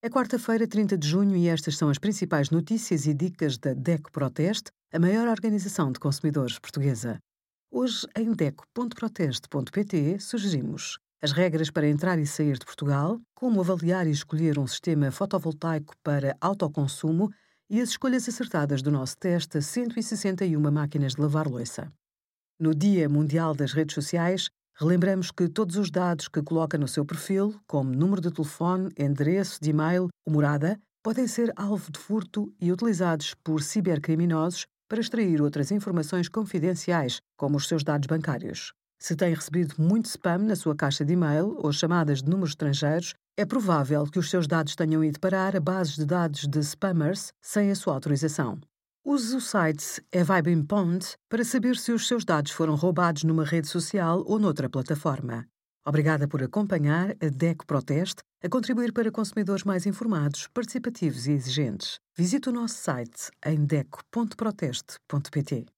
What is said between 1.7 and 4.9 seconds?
são as principais notícias e dicas da DECO Proteste,